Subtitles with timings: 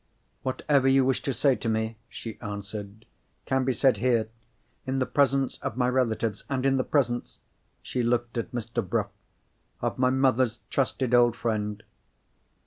[0.41, 3.05] "Whatever you wish to say to me," she answered,
[3.45, 7.37] "can be said here—in the presence of my relatives, and in the presence"
[7.83, 8.83] (she looked at Mr.
[8.83, 9.11] Bruff)
[9.79, 11.83] "of my mother's trusted old friend."